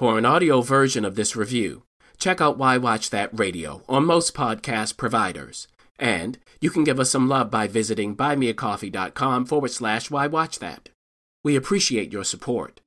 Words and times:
For 0.00 0.16
an 0.16 0.24
audio 0.24 0.62
version 0.62 1.04
of 1.04 1.14
this 1.14 1.36
review, 1.36 1.82
check 2.16 2.40
out 2.40 2.56
Why 2.56 2.78
Watch 2.78 3.10
That 3.10 3.38
Radio 3.38 3.82
on 3.86 4.06
most 4.06 4.32
podcast 4.32 4.96
providers. 4.96 5.68
And 5.98 6.38
you 6.58 6.70
can 6.70 6.84
give 6.84 6.98
us 6.98 7.10
some 7.10 7.28
love 7.28 7.50
by 7.50 7.66
visiting 7.66 8.16
buymeacoffee.com 8.16 9.44
forward 9.44 9.70
slash 9.72 10.10
Why 10.10 10.26
Watch 10.26 10.58
That. 10.58 10.88
We 11.44 11.54
appreciate 11.54 12.14
your 12.14 12.24
support. 12.24 12.80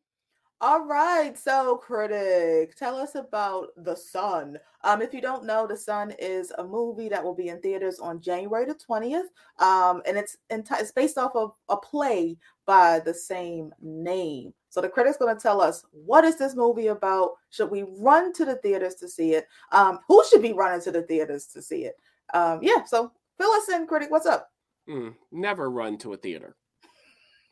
All 0.59 0.85
right, 0.85 1.37
so 1.37 1.75
critic, 1.75 2.75
tell 2.77 2.95
us 2.95 3.15
about 3.15 3.67
The 3.75 3.95
Son. 3.95 4.57
Um, 4.83 5.01
if 5.01 5.13
you 5.13 5.21
don't 5.21 5.43
know, 5.43 5.67
The 5.67 5.75
Son 5.75 6.13
is 6.17 6.51
a 6.57 6.63
movie 6.63 7.09
that 7.09 7.23
will 7.23 7.35
be 7.35 7.49
in 7.49 7.59
theaters 7.59 7.99
on 7.99 8.21
January 8.21 8.65
the 8.65 8.73
20th. 8.73 9.27
Um, 9.59 10.01
and 10.07 10.17
it's 10.17 10.37
enti- 10.49 10.79
it's 10.79 10.93
based 10.93 11.17
off 11.17 11.35
of 11.35 11.51
a 11.67 11.77
play 11.77 12.37
by 12.65 12.99
the 12.99 13.13
same 13.13 13.73
name. 13.81 14.53
So 14.69 14.81
the 14.81 14.89
critic's 14.89 15.17
going 15.17 15.35
to 15.35 15.41
tell 15.41 15.61
us 15.61 15.85
what 15.91 16.23
is 16.23 16.37
this 16.37 16.55
movie 16.55 16.87
about? 16.87 17.31
Should 17.49 17.69
we 17.69 17.85
run 17.99 18.33
to 18.33 18.45
the 18.45 18.55
theaters 18.55 18.95
to 18.95 19.07
see 19.07 19.33
it? 19.33 19.47
Um, 19.71 19.99
who 20.07 20.23
should 20.29 20.41
be 20.41 20.53
running 20.53 20.81
to 20.81 20.91
the 20.91 21.03
theaters 21.03 21.45
to 21.47 21.61
see 21.61 21.85
it? 21.85 21.95
Um, 22.33 22.59
yeah, 22.61 22.83
so 22.85 23.11
fill 23.37 23.51
us 23.51 23.69
in, 23.69 23.85
critic. 23.85 24.09
What's 24.09 24.25
up? 24.25 24.49
Mm, 24.89 25.15
never 25.31 25.69
run 25.69 25.97
to 25.99 26.13
a 26.13 26.17
theater. 26.17 26.55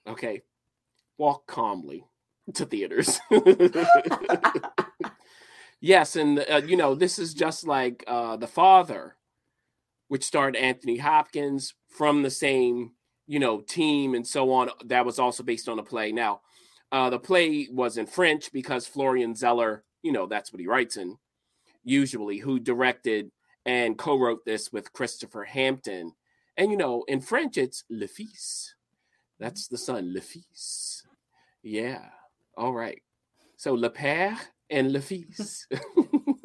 Okay, 0.08 0.42
walk 1.18 1.46
calmly 1.46 2.06
to 2.56 2.66
theaters. 2.66 3.20
yes, 5.80 6.16
and 6.16 6.40
uh, 6.50 6.62
you 6.66 6.76
know 6.76 6.96
this 6.96 7.20
is 7.20 7.34
just 7.34 7.68
like 7.68 8.04
uh, 8.08 8.36
the 8.38 8.48
Father, 8.48 9.16
which 10.08 10.24
starred 10.24 10.56
Anthony 10.56 10.98
Hopkins 10.98 11.76
from 11.88 12.24
the 12.24 12.32
same 12.32 12.92
you 13.32 13.40
know 13.40 13.62
team 13.62 14.14
and 14.14 14.28
so 14.28 14.52
on. 14.52 14.70
That 14.84 15.06
was 15.06 15.18
also 15.18 15.42
based 15.42 15.70
on 15.70 15.80
a 15.80 15.84
play. 15.84 16.12
Now, 16.12 16.42
uh, 16.92 17.10
the 17.10 17.18
play 17.18 17.70
was 17.72 17.98
in 17.98 18.06
French 18.06 18.52
because 18.52 18.86
Florian 18.86 19.36
Zeller, 19.36 19.86
you 20.04 20.12
know, 20.12 20.28
that's 20.28 20.52
what 20.52 20.60
he 20.60 20.68
writes 20.68 20.98
in 20.98 21.18
usually, 21.86 22.40
who 22.40 22.60
directed 22.60 23.32
and 23.66 23.98
co-wrote 23.98 24.44
this 24.46 24.74
with 24.74 24.92
Christopher 24.92 25.46
Hampton. 25.46 26.12
And 26.58 26.72
you 26.72 26.78
know, 26.78 27.06
in 27.08 27.22
French, 27.22 27.58
it's 27.58 27.86
Le 27.90 28.08
Fils. 28.08 28.76
That's 29.40 29.70
the 29.70 29.78
son, 29.78 30.14
Le 30.14 30.20
Fils. 30.20 31.04
Yeah. 31.64 32.04
All 32.58 32.74
right. 32.74 33.02
So 33.56 33.74
Le 33.76 33.90
Père 33.90 34.38
and 34.70 34.92
Le 34.92 35.00
Fils. 35.00 35.68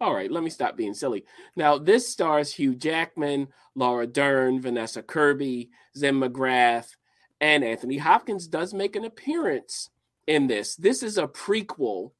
All 0.00 0.14
right, 0.14 0.30
let 0.30 0.42
me 0.42 0.48
stop 0.48 0.76
being 0.76 0.94
silly. 0.94 1.24
Now, 1.56 1.76
this 1.76 2.08
stars 2.08 2.54
Hugh 2.54 2.74
Jackman, 2.74 3.48
Laura 3.74 4.06
Dern, 4.06 4.60
Vanessa 4.60 5.02
Kirby, 5.02 5.70
Zen 5.94 6.18
McGrath, 6.18 6.96
and 7.40 7.62
Anthony 7.62 7.98
Hopkins 7.98 8.46
does 8.46 8.72
make 8.72 8.96
an 8.96 9.04
appearance 9.04 9.90
in 10.26 10.46
this. 10.46 10.74
This 10.74 11.02
is 11.02 11.18
a 11.18 11.26
prequel 11.26 12.12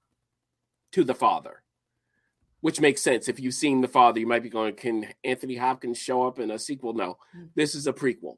to 0.92 1.04
The 1.04 1.14
Father, 1.14 1.62
which 2.60 2.80
makes 2.80 3.00
sense. 3.00 3.28
If 3.28 3.40
you've 3.40 3.54
seen 3.54 3.80
The 3.80 3.88
Father, 3.88 4.20
you 4.20 4.26
might 4.26 4.42
be 4.42 4.50
going, 4.50 4.74
Can 4.74 5.06
Anthony 5.24 5.56
Hopkins 5.56 5.98
show 5.98 6.26
up 6.26 6.38
in 6.38 6.50
a 6.50 6.58
sequel? 6.58 6.92
No, 6.92 7.16
hmm. 7.32 7.44
this 7.54 7.74
is 7.74 7.86
a 7.86 7.94
prequel. 7.94 8.36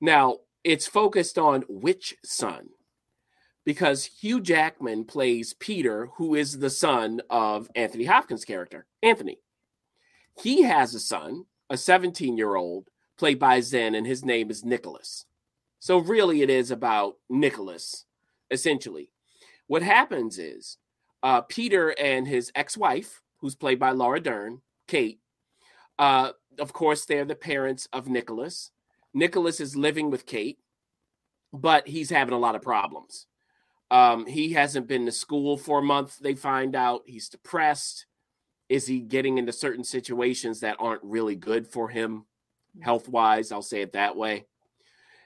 Now, 0.00 0.36
it's 0.62 0.86
focused 0.86 1.36
on 1.36 1.64
which 1.68 2.16
son? 2.24 2.68
Because 3.68 4.06
Hugh 4.06 4.40
Jackman 4.40 5.04
plays 5.04 5.52
Peter, 5.52 6.08
who 6.16 6.34
is 6.34 6.58
the 6.58 6.70
son 6.70 7.20
of 7.28 7.68
Anthony 7.74 8.06
Hopkins' 8.06 8.46
character, 8.46 8.86
Anthony. 9.02 9.40
He 10.42 10.62
has 10.62 10.94
a 10.94 10.98
son, 10.98 11.44
a 11.68 11.76
17 11.76 12.38
year 12.38 12.56
old, 12.56 12.88
played 13.18 13.38
by 13.38 13.60
Zen, 13.60 13.94
and 13.94 14.06
his 14.06 14.24
name 14.24 14.50
is 14.50 14.64
Nicholas. 14.64 15.26
So, 15.80 15.98
really, 15.98 16.40
it 16.40 16.48
is 16.48 16.70
about 16.70 17.16
Nicholas, 17.28 18.06
essentially. 18.50 19.10
What 19.66 19.82
happens 19.82 20.38
is 20.38 20.78
uh, 21.22 21.42
Peter 21.42 21.90
and 22.00 22.26
his 22.26 22.50
ex 22.54 22.74
wife, 22.74 23.20
who's 23.42 23.54
played 23.54 23.78
by 23.78 23.90
Laura 23.90 24.18
Dern, 24.18 24.62
Kate, 24.86 25.20
uh, 25.98 26.30
of 26.58 26.72
course, 26.72 27.04
they're 27.04 27.26
the 27.26 27.34
parents 27.34 27.86
of 27.92 28.08
Nicholas. 28.08 28.70
Nicholas 29.12 29.60
is 29.60 29.76
living 29.76 30.10
with 30.10 30.24
Kate, 30.24 30.58
but 31.52 31.86
he's 31.86 32.08
having 32.08 32.32
a 32.32 32.38
lot 32.38 32.54
of 32.54 32.62
problems. 32.62 33.26
Um, 33.90 34.26
he 34.26 34.52
hasn't 34.52 34.86
been 34.86 35.06
to 35.06 35.12
school 35.12 35.56
for 35.56 35.78
a 35.78 35.82
month. 35.82 36.18
They 36.18 36.34
find 36.34 36.76
out 36.76 37.02
he's 37.06 37.28
depressed. 37.28 38.06
Is 38.68 38.86
he 38.86 39.00
getting 39.00 39.38
into 39.38 39.52
certain 39.52 39.84
situations 39.84 40.60
that 40.60 40.76
aren't 40.78 41.02
really 41.02 41.36
good 41.36 41.66
for 41.66 41.88
him, 41.88 42.26
health 42.80 43.08
wise? 43.08 43.50
I'll 43.50 43.62
say 43.62 43.80
it 43.80 43.92
that 43.92 44.16
way. 44.16 44.46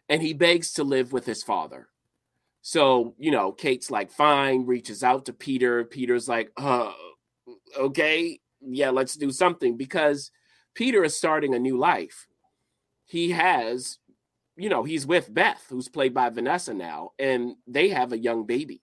And 0.09 0.23
he 0.23 0.33
begs 0.33 0.75
to 0.75 0.85
live 0.85 1.13
with 1.13 1.27
his 1.27 1.43
father. 1.43 1.89
So, 2.61 3.15
you 3.19 3.33
know, 3.33 3.51
Kate's 3.51 3.91
like, 3.91 4.13
fine, 4.13 4.67
reaches 4.67 5.03
out 5.03 5.27
to 5.27 5.33
Peter. 5.33 5.85
Peter's 5.85 6.29
like, 6.29 6.53
uh, 6.57 6.93
okay, 7.77 8.39
yeah, 8.61 8.91
let's 8.91 9.17
do 9.17 9.33
something 9.33 9.77
because 9.77 10.31
Peter 10.75 11.03
is 11.03 11.17
starting 11.17 11.55
a 11.55 11.59
new 11.59 11.77
life. 11.77 12.29
He 13.05 13.33
has 13.33 13.99
you 14.57 14.69
know, 14.69 14.83
he's 14.85 15.07
with 15.07 15.33
Beth, 15.33 15.65
who's 15.69 15.89
played 15.89 16.15
by 16.15 16.29
Vanessa 16.29 16.75
now, 16.75 17.13
and 17.19 17.57
they 17.67 17.89
have 17.89 18.13
a 18.13 18.19
young 18.19 18.45
baby. 18.45 18.83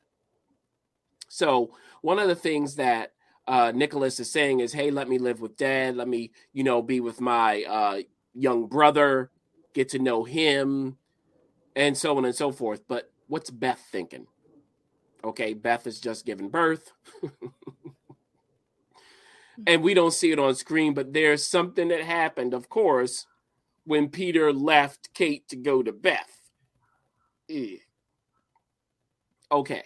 So 1.28 1.72
one 2.02 2.20
of 2.20 2.28
the 2.28 2.36
things 2.36 2.76
that 2.76 3.14
uh, 3.48 3.72
Nicholas 3.74 4.20
is 4.20 4.32
saying 4.32 4.60
is, 4.60 4.74
"Hey, 4.74 4.92
let 4.92 5.08
me 5.08 5.18
live 5.18 5.42
with 5.42 5.58
Dad. 5.58 5.96
Let 5.96 6.08
me, 6.08 6.32
you 6.54 6.64
know, 6.64 6.82
be 6.82 7.00
with 7.00 7.22
my 7.22 7.64
uh, 7.64 8.00
young 8.34 8.68
brother, 8.68 9.32
get 9.74 9.90
to 9.90 10.00
know 10.00 10.24
him, 10.24 10.98
and 11.76 11.98
so 11.98 12.18
on 12.18 12.26
and 12.26 12.36
so 12.36 12.52
forth." 12.52 12.82
But 12.88 13.12
what's 13.28 13.50
Beth 13.50 13.82
thinking? 13.92 14.28
Okay, 15.24 15.54
Beth 15.54 15.86
has 15.86 16.00
just 16.00 16.26
given 16.26 16.50
birth. 16.50 16.94
and 19.68 19.84
we 19.84 19.94
don't 19.94 20.14
see 20.14 20.32
it 20.32 20.40
on 20.40 20.56
screen, 20.56 20.94
but 20.94 21.14
there's 21.14 21.46
something 21.46 21.90
that 21.90 22.02
happened, 22.02 22.54
of 22.54 22.70
course, 22.70 23.26
when 23.90 24.08
Peter 24.08 24.54
left 24.54 25.12
Kate 25.16 25.48
to 25.48 25.56
go 25.56 25.82
to 25.82 25.92
Beth. 25.92 26.42
Okay. 29.52 29.84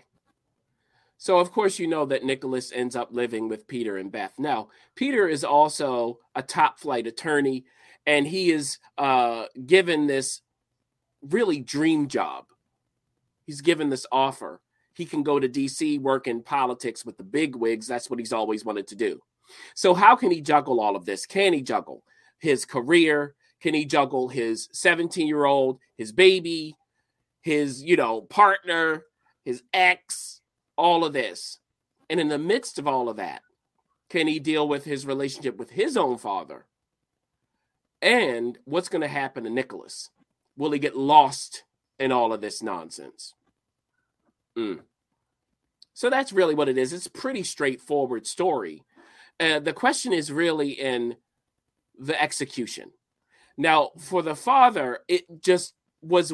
So, 1.18 1.40
of 1.40 1.54
course, 1.54 1.80
you 1.80 1.88
know 1.88 2.06
that 2.08 2.26
Nicholas 2.26 2.74
ends 2.74 2.98
up 2.98 3.14
living 3.14 3.48
with 3.48 3.66
Peter 3.66 3.96
and 3.96 4.12
Beth. 4.12 4.34
Now, 4.38 4.68
Peter 4.96 5.30
is 5.30 5.46
also 5.46 6.20
a 6.36 6.44
top 6.44 6.82
flight 6.82 7.08
attorney, 7.08 7.64
and 8.06 8.28
he 8.28 8.52
is 8.52 8.78
uh, 8.98 9.46
given 9.66 10.06
this 10.06 10.42
really 11.22 11.62
dream 11.62 12.10
job. 12.10 12.44
He's 13.46 13.62
given 13.62 13.90
this 13.90 14.06
offer. 14.12 14.60
He 14.96 15.06
can 15.06 15.24
go 15.24 15.40
to 15.40 15.48
DC, 15.48 16.02
work 16.02 16.28
in 16.28 16.44
politics 16.44 17.06
with 17.06 17.16
the 17.16 17.24
big 17.24 17.56
wigs. 17.56 17.88
That's 17.88 18.10
what 18.10 18.20
he's 18.20 18.34
always 18.34 18.66
wanted 18.66 18.88
to 18.88 18.96
do. 18.98 19.22
So, 19.76 19.94
how 19.94 20.18
can 20.18 20.30
he 20.30 20.42
juggle 20.42 20.82
all 20.82 20.98
of 20.98 21.06
this? 21.06 21.26
Can 21.26 21.54
he 21.54 21.62
juggle 21.62 22.04
his 22.40 22.66
career, 22.66 23.36
can 23.64 23.74
he 23.74 23.86
juggle 23.86 24.28
his 24.28 24.68
17 24.74 25.26
year 25.26 25.46
old, 25.46 25.80
his 25.98 26.12
baby, 26.12 26.76
his, 27.40 27.82
you 27.82 27.96
know, 27.96 28.20
partner, 28.20 29.06
his 29.46 29.64
ex, 29.74 30.42
all 30.76 31.06
of 31.06 31.14
this? 31.14 31.60
And 32.10 32.20
in 32.20 32.28
the 32.28 32.38
midst 32.38 32.78
of 32.78 32.90
all 32.90 33.08
of 33.08 33.16
that, 33.16 33.42
can 34.10 34.28
he 34.28 34.38
deal 34.38 34.68
with 34.68 34.84
his 34.84 35.06
relationship 35.06 35.56
with 35.58 35.72
his 35.72 35.96
own 35.96 36.18
father? 36.18 36.66
And 38.02 38.60
what's 38.66 38.90
going 38.90 39.02
to 39.02 39.08
happen 39.08 39.46
to 39.46 39.50
Nicholas? 39.50 40.10
Will 40.58 40.72
he 40.72 40.80
get 40.80 40.98
lost 40.98 41.64
in 41.98 42.12
all 42.12 42.34
of 42.34 42.42
this 42.42 42.62
nonsense? 42.62 43.34
Mm. 44.58 44.82
So 45.94 46.10
that's 46.10 46.34
really 46.34 46.54
what 46.54 46.68
it 46.68 46.78
is. 46.78 46.92
It's 46.92 47.08
pretty 47.08 47.44
straightforward 47.44 48.28
story. 48.28 48.84
Uh, 49.40 49.60
the 49.60 49.72
question 49.72 50.12
is 50.12 50.34
really 50.34 50.72
in 50.72 51.16
the 51.98 52.22
execution. 52.22 52.92
Now, 53.58 53.92
for 54.00 54.22
the 54.22 54.36
father, 54.36 55.00
it 55.08 55.26
just 55.42 55.74
was 56.02 56.34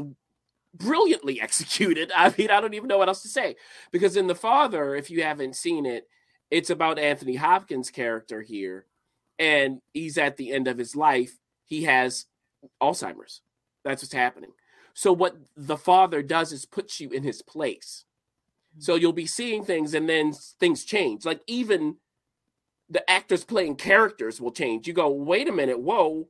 brilliantly 0.73 1.41
executed. 1.41 2.11
I 2.15 2.33
mean, 2.37 2.49
I 2.49 2.61
don't 2.61 2.73
even 2.73 2.87
know 2.87 2.97
what 2.97 3.07
else 3.07 3.21
to 3.23 3.29
say. 3.29 3.55
Because 3.91 4.17
in 4.17 4.27
The 4.27 4.35
Father, 4.35 4.95
if 4.95 5.09
you 5.09 5.23
haven't 5.23 5.55
seen 5.55 5.85
it, 5.85 6.07
it's 6.51 6.69
about 6.69 6.99
Anthony 6.99 7.35
Hopkins' 7.35 7.91
character 7.91 8.41
here. 8.41 8.85
And 9.37 9.81
he's 9.93 10.17
at 10.17 10.37
the 10.37 10.51
end 10.51 10.67
of 10.67 10.77
his 10.77 10.95
life. 10.95 11.37
He 11.65 11.83
has 11.83 12.25
Alzheimer's. 12.81 13.41
That's 13.85 14.03
what's 14.03 14.13
happening. 14.13 14.51
So, 14.93 15.13
what 15.13 15.37
the 15.55 15.77
father 15.77 16.21
does 16.21 16.51
is 16.51 16.65
puts 16.65 16.99
you 16.99 17.09
in 17.11 17.23
his 17.23 17.41
place. 17.41 18.03
So, 18.79 18.95
you'll 18.95 19.13
be 19.13 19.27
seeing 19.27 19.63
things 19.63 19.93
and 19.93 20.09
then 20.09 20.33
things 20.33 20.83
change. 20.83 21.23
Like, 21.23 21.41
even 21.47 21.95
the 22.89 23.09
actors 23.09 23.45
playing 23.45 23.75
characters 23.75 24.41
will 24.41 24.51
change. 24.51 24.87
You 24.87 24.93
go, 24.93 25.09
wait 25.09 25.47
a 25.47 25.53
minute, 25.53 25.79
whoa, 25.79 26.27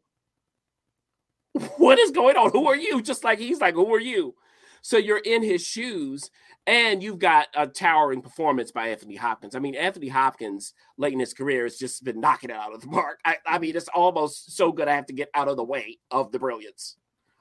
what 1.78 2.00
is 2.00 2.12
going 2.12 2.38
on? 2.38 2.52
Who 2.52 2.68
are 2.68 2.76
you? 2.76 3.02
Just 3.02 3.24
like 3.24 3.40
he's 3.40 3.62
like, 3.62 3.76
who 3.76 3.94
are 3.94 4.00
you? 4.00 4.36
So 4.82 4.98
you're 4.98 5.18
in 5.18 5.44
his 5.44 5.62
shoes, 5.62 6.30
and 6.66 7.04
you've 7.04 7.20
got 7.20 7.48
a 7.56 7.68
towering 7.68 8.22
performance 8.22 8.72
by 8.72 8.90
Anthony 8.90 9.16
Hopkins. 9.16 9.56
I 9.56 9.60
mean, 9.60 9.76
Anthony 9.76 10.08
Hopkins, 10.08 10.74
late 10.98 11.14
in 11.14 11.20
his 11.20 11.34
career, 11.34 11.64
has 11.64 11.78
just 11.78 12.04
been 12.04 12.22
knocking 12.22 12.50
it 12.50 12.56
out 12.56 12.74
of 12.74 12.82
the 12.82 12.88
park. 12.88 13.20
I, 13.26 13.38
I 13.46 13.60
mean, 13.60 13.76
it's 13.76 13.90
almost 13.90 14.56
so 14.56 14.72
good 14.72 14.88
I 14.88 14.96
have 14.96 15.08
to 15.08 15.14
get 15.14 15.30
out 15.34 15.48
of 15.48 15.58
the 15.58 15.64
way 15.64 15.98
of 16.12 16.32
the 16.32 16.40
brilliance 16.40 16.98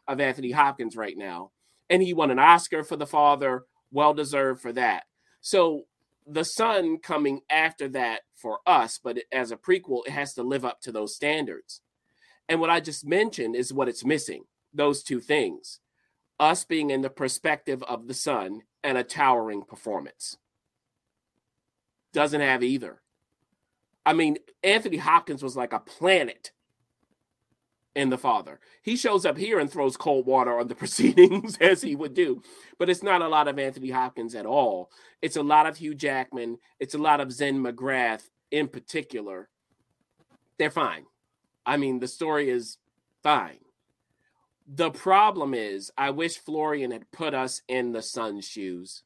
of 0.09 0.21
Anthony 0.21 0.51
Hopkins 0.51 0.97
right 0.97 1.17
now. 1.17 1.53
And 1.91 2.03
he 2.03 2.13
won 2.13 2.31
an 2.31 2.39
Oscar 2.39 2.83
for 2.83 2.97
The 2.97 3.07
Father, 3.07 3.65
well 3.91 4.15
deserved 4.15 4.61
for 4.61 4.73
that. 4.73 5.05
So 5.41 5.85
the 6.27 6.45
son 6.45 6.99
coming 6.99 7.41
after 7.51 7.89
that 7.91 8.23
for 8.35 8.61
us, 8.67 8.99
but 9.03 9.19
as 9.33 9.51
a 9.51 9.57
prequel, 9.57 10.07
it 10.07 10.13
has 10.13 10.35
to 10.35 10.43
live 10.43 10.65
up 10.65 10.81
to 10.83 10.93
those 10.93 11.15
standards. 11.15 11.81
And 12.49 12.61
what 12.61 12.71
I 12.71 12.81
just 12.81 13.07
mentioned 13.07 13.57
is 13.57 13.73
what 13.73 13.89
it's 13.89 14.05
missing 14.05 14.45
those 14.73 15.03
two 15.03 15.21
things 15.21 15.81
us 16.41 16.65
being 16.65 16.91
in 16.91 17.03
the 17.03 17.11
perspective 17.11 17.83
of 17.83 18.07
the 18.07 18.15
son 18.15 18.63
and 18.85 18.97
a 18.97 19.03
towering 19.03 19.63
performance. 19.63 20.37
Doesn't 22.13 22.41
have 22.41 22.63
either. 22.63 23.01
I 24.07 24.13
mean, 24.13 24.39
Anthony 24.63 24.99
Hopkins 24.99 25.43
was 25.43 25.57
like 25.57 25.73
a 25.73 25.81
planet 25.81 26.53
in 27.95 28.11
the 28.11 28.19
father. 28.19 28.61
He 28.83 28.97
shows 28.97 29.27
up 29.27 29.37
here 29.37 29.59
and 29.59 29.71
throws 29.71 29.97
cold 29.97 30.27
water 30.27 30.59
on 30.59 30.69
the 30.69 30.75
proceedings 30.77 31.59
as 31.61 31.83
he 31.83 31.97
would 31.97 32.15
do, 32.15 32.43
but 32.79 32.89
it's 32.89 33.03
not 33.03 33.23
a 33.23 33.29
lot 33.29 33.49
of 33.49 33.59
Anthony 33.59 33.91
Hopkins 33.91 34.35
at 34.35 34.47
all. 34.47 34.91
It's 35.21 35.37
a 35.37 35.43
lot 35.43 35.67
of 35.67 35.77
Hugh 35.77 35.95
Jackman. 35.95 36.59
It's 36.79 36.95
a 36.95 36.99
lot 36.99 37.21
of 37.21 37.33
Zen 37.33 37.63
McGrath 37.63 38.29
in 38.51 38.69
particular. 38.69 39.49
They're 40.59 40.71
fine. 40.71 41.05
I 41.69 41.77
mean, 41.77 42.01
the 42.01 42.09
story 42.09 42.49
is 42.49 42.79
fine. 43.23 43.59
The 44.67 44.91
problem 44.91 45.53
is, 45.53 45.91
I 45.99 46.11
wish 46.11 46.39
Florian 46.39 46.93
had 46.93 47.11
put 47.13 47.35
us 47.35 47.61
in 47.69 47.93
the 47.93 48.01
son's 48.01 48.49
shoes. 48.49 49.03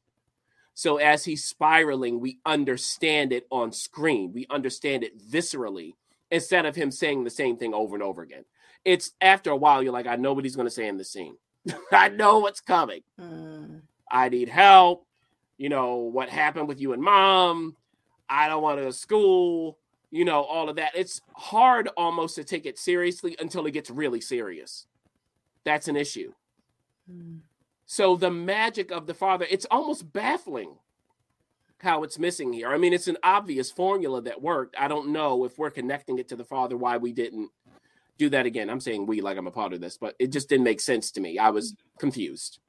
So 0.73 0.95
as 0.95 1.25
he's 1.25 1.43
spiraling, 1.43 2.21
we 2.21 2.39
understand 2.45 3.33
it 3.33 3.45
on 3.51 3.73
screen. 3.73 4.31
We 4.33 4.47
understand 4.49 5.03
it 5.03 5.21
viscerally 5.21 5.95
instead 6.31 6.65
of 6.65 6.75
him 6.75 6.89
saying 6.89 7.25
the 7.25 7.29
same 7.29 7.57
thing 7.57 7.73
over 7.73 7.95
and 7.95 8.03
over 8.03 8.21
again. 8.21 8.45
It's 8.85 9.11
after 9.19 9.51
a 9.51 9.57
while, 9.57 9.83
you're 9.83 9.91
like, 9.91 10.07
I 10.07 10.15
know 10.15 10.31
what 10.31 10.45
he's 10.45 10.55
going 10.55 10.67
to 10.67 10.71
say 10.71 10.87
in 10.87 10.97
the 10.97 11.03
scene. 11.03 11.35
I 11.91 12.09
know 12.09 12.39
what's 12.39 12.61
coming. 12.61 13.01
Mm. 13.19 13.81
I 14.09 14.29
need 14.29 14.47
help. 14.47 15.05
You 15.57 15.67
know, 15.67 15.97
what 15.97 16.29
happened 16.29 16.69
with 16.69 16.79
you 16.79 16.93
and 16.93 17.03
mom? 17.03 17.75
I 18.29 18.47
don't 18.47 18.63
want 18.63 18.77
to 18.77 18.83
go 18.83 18.89
to 18.89 18.97
school. 18.97 19.77
You 20.13 20.25
know, 20.25 20.43
all 20.43 20.69
of 20.69 20.75
that. 20.75 20.91
It's 20.95 21.21
hard 21.33 21.89
almost 21.97 22.35
to 22.35 22.43
take 22.43 22.65
it 22.65 22.77
seriously 22.77 23.35
until 23.39 23.65
it 23.65 23.71
gets 23.71 23.89
really 23.89 24.21
serious 24.21 24.85
that's 25.63 25.87
an 25.87 25.95
issue. 25.95 26.33
Mm. 27.11 27.39
So 27.85 28.15
the 28.15 28.31
magic 28.31 28.91
of 28.91 29.07
the 29.07 29.13
Father, 29.13 29.45
it's 29.49 29.65
almost 29.69 30.11
baffling 30.11 30.75
how 31.79 32.03
it's 32.03 32.17
missing 32.17 32.53
here. 32.53 32.69
I 32.69 32.77
mean, 32.77 32.93
it's 32.93 33.09
an 33.09 33.17
obvious 33.23 33.69
formula 33.69 34.21
that 34.21 34.41
worked. 34.41 34.75
I 34.79 34.87
don't 34.87 35.09
know 35.09 35.43
if 35.43 35.57
we're 35.57 35.69
connecting 35.69 36.17
it 36.17 36.29
to 36.29 36.35
the 36.35 36.45
Father 36.45 36.77
why 36.77 36.97
we 36.97 37.11
didn't 37.11 37.49
do 38.17 38.29
that 38.29 38.45
again. 38.45 38.69
I'm 38.69 38.79
saying 38.79 39.05
we 39.05 39.21
like 39.21 39.37
I'm 39.37 39.47
a 39.47 39.51
part 39.51 39.73
of 39.73 39.81
this, 39.81 39.97
but 39.97 40.15
it 40.17 40.31
just 40.31 40.47
didn't 40.47 40.63
make 40.63 40.79
sense 40.79 41.11
to 41.11 41.21
me. 41.21 41.37
I 41.37 41.49
was 41.49 41.75
confused. 41.99 42.59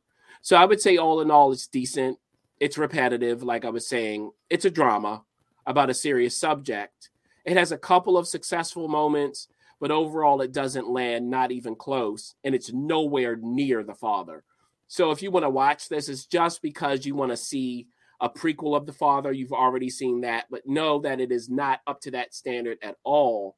So 0.42 0.56
I 0.56 0.64
would 0.64 0.80
say 0.80 0.96
all 0.96 1.20
in 1.20 1.30
all, 1.30 1.52
it's 1.52 1.68
decent. 1.68 2.18
It's 2.58 2.76
repetitive, 2.76 3.42
like 3.42 3.64
I 3.64 3.70
was 3.70 3.86
saying. 3.86 4.32
It's 4.50 4.64
a 4.64 4.70
drama 4.70 5.22
about 5.64 5.90
a 5.90 5.94
serious 5.94 6.36
subject. 6.36 7.10
It 7.44 7.56
has 7.56 7.72
a 7.72 7.78
couple 7.78 8.16
of 8.16 8.26
successful 8.26 8.88
moments 8.88 9.48
but 9.80 9.90
overall 9.90 10.40
it 10.40 10.52
doesn't 10.52 10.88
land 10.88 11.28
not 11.28 11.52
even 11.52 11.74
close 11.74 12.34
and 12.44 12.54
it's 12.54 12.72
nowhere 12.72 13.36
near 13.36 13.82
the 13.82 13.94
father. 13.94 14.42
So 14.86 15.10
if 15.10 15.22
you 15.22 15.30
want 15.30 15.44
to 15.44 15.50
watch 15.50 15.88
this 15.88 16.08
it's 16.08 16.26
just 16.26 16.62
because 16.62 17.04
you 17.04 17.14
want 17.14 17.32
to 17.32 17.36
see 17.36 17.88
a 18.20 18.30
prequel 18.30 18.76
of 18.76 18.86
the 18.86 18.92
father. 18.92 19.32
You've 19.32 19.52
already 19.52 19.90
seen 19.90 20.22
that 20.22 20.46
but 20.50 20.66
know 20.66 21.00
that 21.00 21.20
it 21.20 21.32
is 21.32 21.48
not 21.48 21.80
up 21.86 22.00
to 22.02 22.12
that 22.12 22.34
standard 22.34 22.78
at 22.82 22.96
all. 23.04 23.56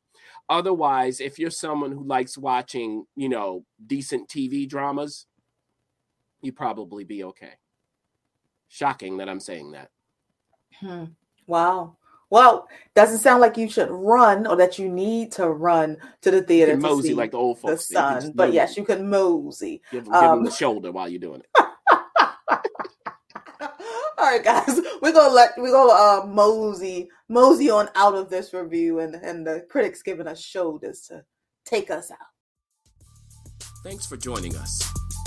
Otherwise 0.49 1.21
if 1.21 1.39
you're 1.39 1.51
someone 1.51 1.93
who 1.93 2.05
likes 2.05 2.39
watching 2.39 3.07
you 3.15 3.29
know 3.29 3.65
decent 3.87 4.29
tv 4.29 4.69
dramas 4.69 5.27
you 6.41 6.53
probably 6.53 7.05
be 7.05 7.25
okay. 7.25 7.53
Shocking 8.69 9.19
that 9.19 9.29
i'm 9.29 9.41
saying 9.41 9.73
that. 9.73 9.91
Hmm. 10.81 11.05
wow 11.47 11.97
well, 12.31 12.69
doesn't 12.95 13.19
sound 13.19 13.41
like 13.41 13.57
you 13.57 13.69
should 13.69 13.91
run 13.91 14.47
or 14.47 14.57
that 14.57 14.79
you 14.79 14.89
need 14.89 15.33
to 15.33 15.49
run 15.49 15.97
to 16.23 16.31
the 16.31 16.43
theater 16.43 16.73
to 16.73 16.79
mosey 16.79 17.09
see 17.09 17.15
like 17.15 17.31
the 17.31 17.39
old 17.39 17.59
folks. 17.59 17.89
The 17.89 17.95
son, 17.95 18.33
but 18.35 18.53
yes, 18.53 18.77
you 18.77 18.85
can 18.85 19.09
mosey. 19.09 19.83
Give, 19.93 20.05
give 20.05 20.13
um, 20.13 20.39
them 20.39 20.45
the 20.45 20.51
shoulder 20.51 20.91
while 20.91 21.09
you're 21.09 21.21
doing 21.21 21.41
it. 21.41 21.49
All 24.19 24.33
right, 24.33 24.43
guys, 24.43 24.81
we're 25.03 25.13
gonna 25.13 25.33
let 25.33 25.53
we're 25.57 25.71
gonna 25.71 25.93
uh, 25.93 26.27
mosey 26.27 27.09
mosey 27.29 27.71
on 27.71 27.89
out 27.95 28.15
of 28.15 28.29
this 28.29 28.53
review, 28.53 28.99
and 28.99 29.15
and 29.15 29.47
the 29.47 29.65
critics 29.71 30.03
giving 30.03 30.27
us 30.27 30.41
shoulders 30.41 31.03
to 31.03 31.25
take 31.65 31.91
us 31.91 32.11
out. 32.11 32.19
Thanks 33.85 34.07
for 34.07 34.17
joining 34.17 34.57
us. 34.57 34.83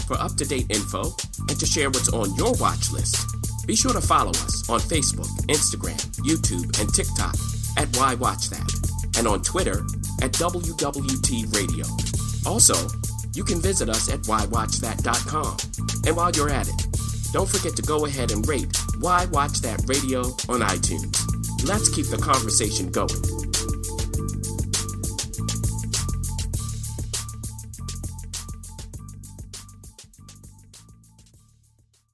For 0.06 0.16
up 0.16 0.36
to 0.38 0.46
date 0.46 0.66
info 0.69 1.12
and 1.48 1.60
to 1.60 1.66
share 1.66 1.90
what's 1.90 2.10
on 2.10 2.36
your 2.36 2.54
watch 2.54 2.92
list 2.92 3.38
be 3.69 3.75
sure 3.75 3.94
to 3.94 4.01
follow 4.01 4.31
us 4.31 4.68
on 4.68 4.80
Facebook, 4.80 5.30
Instagram, 5.45 6.01
YouTube, 6.25 6.66
and 6.81 6.92
TikTok 6.92 7.36
at 7.77 7.95
Why 7.98 8.16
Watch 8.16 8.50
That, 8.50 8.68
and 9.16 9.27
on 9.27 9.44
Twitter 9.44 9.86
at 10.24 10.31
WWT 10.31 11.56
Radio. 11.56 11.86
Also, 12.50 12.74
you 13.36 13.44
can 13.44 13.62
visit 13.62 13.88
us 13.88 14.12
at 14.12 14.21
whywatchthat.com. 14.21 15.57
And 16.07 16.18
while 16.18 16.31
you're 16.31 16.50
at 16.50 16.68
it, 16.68 16.88
don't 17.31 17.48
forget 17.48 17.75
to 17.75 17.83
go 17.83 18.07
ahead 18.07 18.31
and 18.31 18.48
rate 18.48 18.75
Why 18.98 19.25
Watch 19.25 19.62
That 19.62 19.83
Radio 19.86 20.22
on 20.50 20.62
iTunes. 20.62 21.15
Let's 21.63 21.89
keep 21.89 22.07
the 22.07 22.18
conversation 22.18 22.89
going. 22.89 23.38